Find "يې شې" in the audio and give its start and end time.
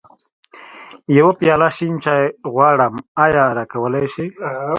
4.03-4.25